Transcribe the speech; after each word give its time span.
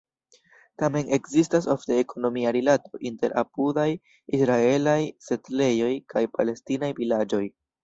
Tamen 0.83 1.11
ekzistas 1.17 1.67
ofte 1.73 1.97
ekonomia 2.03 2.53
rilato 2.57 3.01
inter 3.11 3.37
apudaj 3.43 3.87
israelaj 4.39 4.99
setlejoj 5.29 5.93
kaj 6.17 6.27
palestinaj 6.41 6.93
vilaĝoj. 7.05 7.47